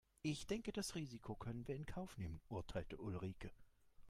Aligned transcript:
"Ich 0.23 0.47
denke 0.47 0.71
das 0.71 0.95
Risiko 0.95 1.35
können 1.35 1.67
wir 1.67 1.75
in 1.75 1.85
Kauf 1.85 2.17
nehmen", 2.17 2.41
urteilte 2.49 2.97
Ulrike. 2.97 3.51